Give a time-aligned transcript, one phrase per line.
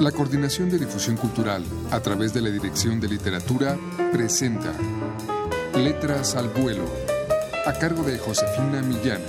[0.00, 3.78] La Coordinación de Difusión Cultural, a través de la Dirección de Literatura,
[4.12, 4.74] presenta
[5.74, 6.84] Letras al Vuelo,
[7.64, 9.22] a cargo de Josefina Millán.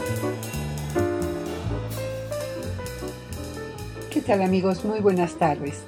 [4.12, 4.84] ¿Qué tal amigos?
[4.84, 5.84] Muy buenas tardes.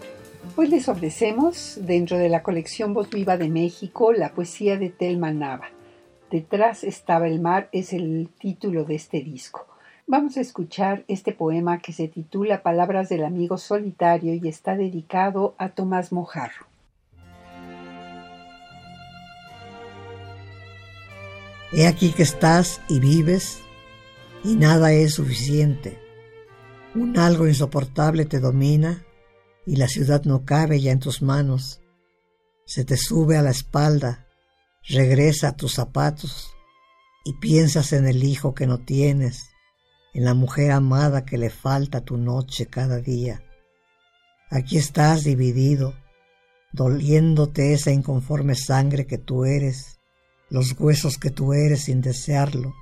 [0.56, 5.34] Hoy les ofrecemos, dentro de la colección Voz Viva de México, la poesía de Telma
[5.34, 5.68] Nava.
[6.32, 9.69] Detrás estaba el mar es el título de este disco.
[10.12, 15.54] Vamos a escuchar este poema que se titula Palabras del amigo solitario y está dedicado
[15.60, 16.66] a Tomás Mojarro.
[21.72, 23.60] He aquí que estás y vives
[24.44, 26.00] y nada es suficiente.
[26.96, 29.06] Un algo insoportable te domina
[29.68, 31.82] y la ciudad no cabe ya en tus manos.
[32.66, 34.26] Se te sube a la espalda,
[34.88, 36.56] regresa a tus zapatos
[37.26, 39.50] y piensas en el hijo que no tienes
[40.14, 43.44] en la mujer amada que le falta tu noche cada día.
[44.50, 45.94] Aquí estás dividido,
[46.72, 50.00] doliéndote esa inconforme sangre que tú eres,
[50.50, 52.74] los huesos que tú eres sin desearlo,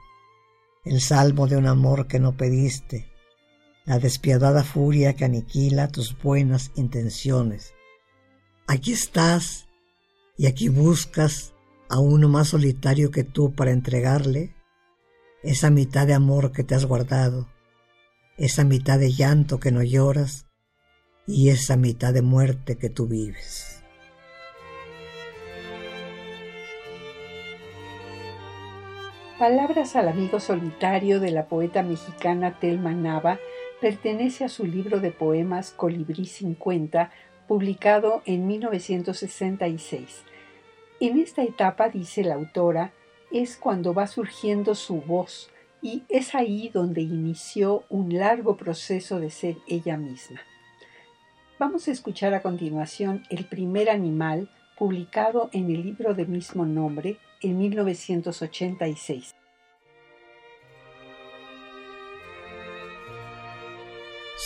[0.86, 3.12] el salmo de un amor que no pediste,
[3.86, 7.74] la despiadada furia que aniquila tus buenas intenciones.
[8.68, 9.68] Aquí estás
[10.38, 11.54] y aquí buscas
[11.90, 14.57] a uno más solitario que tú para entregarle
[15.44, 17.48] esa mitad de amor que te has guardado,
[18.38, 20.46] esa mitad de llanto que no lloras
[21.26, 23.84] y esa mitad de muerte que tú vives.
[29.38, 33.40] Palabras al amigo solitario de la poeta mexicana Telma Nava
[33.80, 37.12] pertenece a su libro de poemas Colibrí 50,
[37.48, 40.24] publicado en 1966.
[41.00, 42.94] En esta etapa, dice la autora,
[43.32, 45.50] es cuando va surgiendo su voz
[45.82, 50.42] y es ahí donde inició un largo proceso de ser ella misma.
[51.60, 57.18] Vamos a escuchar a continuación El primer animal, publicado en el libro de mismo nombre
[57.42, 59.36] en 1986.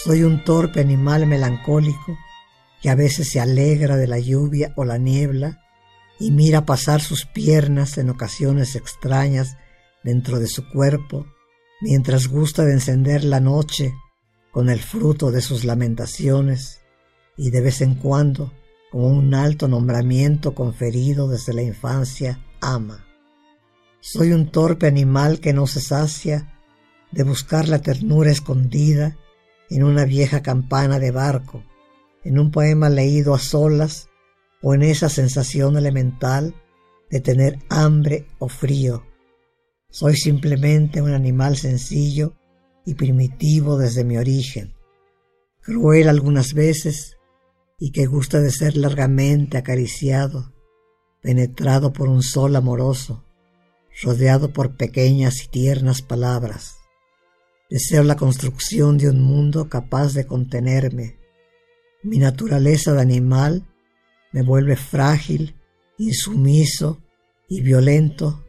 [0.03, 2.17] Soy un torpe animal melancólico
[2.81, 5.59] que a veces se alegra de la lluvia o la niebla
[6.21, 9.57] y mira pasar sus piernas en ocasiones extrañas
[10.03, 11.25] dentro de su cuerpo,
[11.81, 13.95] mientras gusta de encender la noche
[14.51, 16.81] con el fruto de sus lamentaciones
[17.37, 18.53] y de vez en cuando,
[18.91, 23.03] como un alto nombramiento conferido desde la infancia, ama.
[23.99, 26.53] Soy un torpe animal que no se sacia
[27.11, 29.17] de buscar la ternura escondida
[29.71, 31.63] en una vieja campana de barco,
[32.23, 34.10] en un poema leído a solas
[34.61, 36.53] o en esa sensación elemental
[37.09, 39.05] de tener hambre o frío.
[39.89, 42.33] Soy simplemente un animal sencillo
[42.85, 44.73] y primitivo desde mi origen,
[45.61, 47.17] cruel algunas veces
[47.77, 50.53] y que gusta de ser largamente acariciado,
[51.21, 53.25] penetrado por un sol amoroso,
[54.03, 56.75] rodeado por pequeñas y tiernas palabras.
[57.69, 61.17] Deseo la construcción de un mundo capaz de contenerme.
[62.03, 63.70] Mi naturaleza de animal
[64.31, 65.55] me vuelve frágil,
[65.97, 67.01] insumiso
[67.47, 68.43] y violento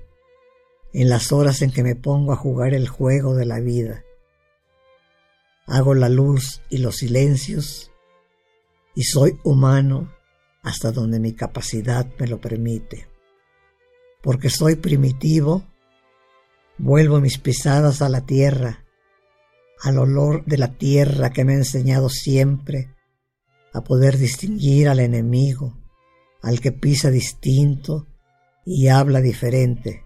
[0.92, 4.04] en las horas en que me pongo a jugar el juego de la vida.
[5.66, 7.90] Hago la luz y los silencios
[8.94, 10.12] y soy humano
[10.62, 13.08] hasta donde mi capacidad me lo permite.
[14.22, 15.64] Porque soy primitivo,
[16.78, 18.84] vuelvo mis pisadas a la tierra,
[19.82, 22.91] al olor de la tierra que me ha enseñado siempre
[23.72, 25.78] a poder distinguir al enemigo,
[26.42, 28.06] al que pisa distinto
[28.64, 30.04] y habla diferente.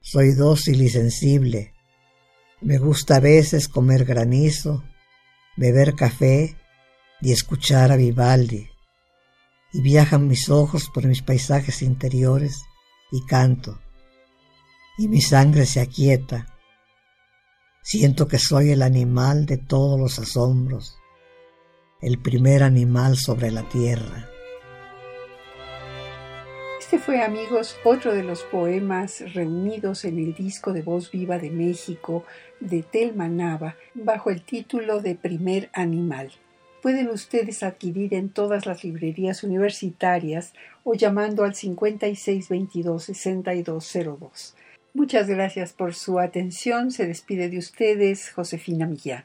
[0.00, 1.74] Soy dócil y sensible.
[2.60, 4.82] Me gusta a veces comer granizo,
[5.56, 6.56] beber café
[7.20, 8.68] y escuchar a Vivaldi.
[9.72, 12.62] Y viajan mis ojos por mis paisajes interiores
[13.12, 13.78] y canto.
[14.96, 16.46] Y mi sangre se aquieta.
[17.82, 20.98] Siento que soy el animal de todos los asombros
[22.00, 24.28] el primer animal sobre la tierra.
[26.78, 31.50] Este fue, amigos, otro de los poemas reunidos en el disco de Voz Viva de
[31.50, 32.24] México
[32.60, 36.30] de Telma Nava bajo el título de Primer Animal.
[36.82, 40.52] Pueden ustedes adquirir en todas las librerías universitarias
[40.84, 44.54] o llamando al 5622-6202.
[44.94, 46.92] Muchas gracias por su atención.
[46.92, 49.24] Se despide de ustedes Josefina Millán.